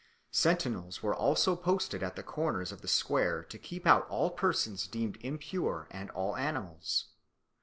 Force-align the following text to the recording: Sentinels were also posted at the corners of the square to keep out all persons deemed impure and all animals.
Sentinels 0.31 1.03
were 1.03 1.13
also 1.13 1.55
posted 1.55 2.01
at 2.01 2.15
the 2.15 2.23
corners 2.23 2.71
of 2.71 2.81
the 2.81 2.87
square 2.87 3.43
to 3.43 3.59
keep 3.59 3.85
out 3.85 4.09
all 4.09 4.31
persons 4.31 4.87
deemed 4.87 5.19
impure 5.21 5.87
and 5.91 6.09
all 6.09 6.35
animals. 6.37 7.09